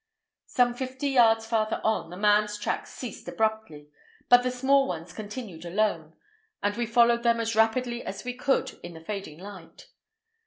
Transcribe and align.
Some 0.47 0.73
fifty 0.73 1.09
yards 1.09 1.45
farther 1.45 1.79
on, 1.83 2.09
the 2.09 2.17
man's 2.17 2.57
tracks 2.57 2.91
ceased 2.91 3.27
abruptly, 3.27 3.91
but 4.29 4.41
the 4.41 4.49
small 4.49 4.87
ones 4.87 5.13
continued 5.13 5.63
alone; 5.63 6.15
and 6.63 6.75
we 6.75 6.87
followed 6.87 7.21
them 7.21 7.39
as 7.39 7.55
rapidly 7.55 8.03
as 8.03 8.23
we 8.23 8.33
could 8.33 8.79
in 8.81 8.95
the 8.95 9.01
fading 9.05 9.37
light. 9.37 9.89